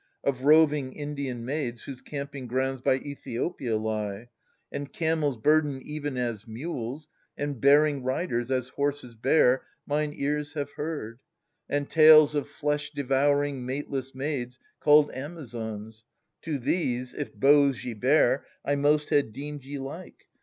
Of 0.23 0.45
roving 0.45 0.93
Indian 0.93 1.45
maids 1.45 1.83
Whose 1.83 2.01
camping 2.01 2.47
grounds 2.47 2.81
by 2.81 2.95
Ethiopia 2.95 3.77
lie, 3.77 3.99
^ 3.99 4.19
37>o 4.23 4.27
And 4.71 4.91
camels 4.93 5.37
burdened 5.37 5.83
even 5.83 6.17
as 6.17 6.47
mules, 6.47 7.07
and 7.37 7.61
bearing 7.61 8.01
Riders, 8.01 8.49
as 8.49 8.69
horses 8.69 9.13
bear, 9.13 9.61
mine 9.85 10.11
ears 10.15 10.53
have 10.53 10.71
heard; 10.71 11.19
And 11.69 11.87
tales 11.87 12.33
of 12.33 12.49
flesh 12.49 12.89
devouring 12.89 13.63
mateless 13.63 14.15
maids 14.15 14.57
Called 14.79 15.11
Amazons: 15.11 16.03
to 16.41 16.57
these, 16.57 17.13
if 17.13 17.35
bows 17.35 17.85
ye 17.85 17.93
bare, 17.93 18.43
1 18.63 18.81
most 18.81 19.09
had 19.09 19.31
deemed 19.31 19.63
you 19.63 19.83
like. 19.83 20.25